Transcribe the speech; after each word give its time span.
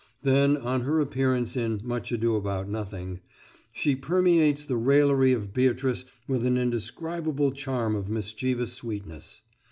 Then, 0.23 0.57
on 0.57 0.81
her 0.81 0.99
appearance 0.99 1.55
in 1.55 1.79
"Much 1.83 2.11
Ado 2.11 2.35
About 2.35 2.67
Nothing:" 2.67 3.19
"She 3.71 3.95
permeates 3.95 4.65
the 4.65 4.75
raillery 4.75 5.31
of 5.31 5.53
Beatrice 5.53 6.05
with 6.27 6.43
an 6.43 6.57
indescribable 6.57 7.51
charm 7.51 7.95
of 7.95 8.09
mischievous 8.09 8.73
sweetness. 8.73 9.43